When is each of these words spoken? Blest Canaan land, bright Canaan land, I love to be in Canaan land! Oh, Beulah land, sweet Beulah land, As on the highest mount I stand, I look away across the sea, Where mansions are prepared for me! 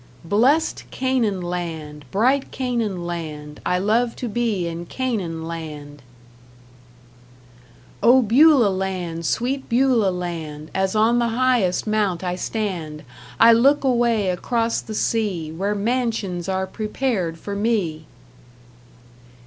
Blest 0.25 0.85
Canaan 0.89 1.41
land, 1.41 2.05
bright 2.09 2.49
Canaan 2.49 3.05
land, 3.05 3.61
I 3.67 3.77
love 3.77 4.15
to 4.15 4.27
be 4.27 4.65
in 4.67 4.87
Canaan 4.87 5.47
land! 5.47 6.01
Oh, 8.01 8.23
Beulah 8.23 8.69
land, 8.71 9.27
sweet 9.27 9.69
Beulah 9.69 10.09
land, 10.09 10.71
As 10.73 10.95
on 10.95 11.19
the 11.19 11.27
highest 11.27 11.85
mount 11.85 12.23
I 12.23 12.35
stand, 12.35 13.03
I 13.39 13.53
look 13.53 13.83
away 13.83 14.31
across 14.31 14.81
the 14.81 14.95
sea, 14.95 15.51
Where 15.51 15.75
mansions 15.75 16.49
are 16.49 16.65
prepared 16.65 17.37
for 17.37 17.55
me! 17.55 18.07